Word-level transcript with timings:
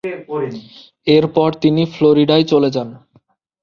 এরপর 1.07 1.49
তিনি 1.63 1.81
ফ্লোরিডায় 1.93 2.45
চলে 2.51 2.69
যান। 2.75 2.89